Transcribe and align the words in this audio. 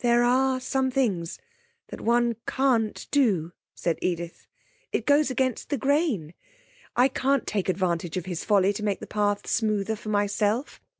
'There 0.00 0.24
are 0.24 0.58
some 0.58 0.90
things 0.90 1.38
that 1.86 2.00
one 2.00 2.34
can't 2.48 3.06
do.' 3.12 3.52
said 3.76 3.96
Edith. 4.02 4.48
'It 4.90 5.06
goes 5.06 5.30
against 5.30 5.68
the 5.70 5.78
grain. 5.78 6.34
I 6.96 7.06
can't 7.06 7.46
take 7.46 7.68
advantage 7.68 8.16
of 8.16 8.26
his 8.26 8.44
folly 8.44 8.72
to 8.72 8.82
make 8.82 8.98
the 8.98 9.06
path 9.06 9.46
smoother 9.46 9.94
for 9.94 10.08
myself. 10.08 10.80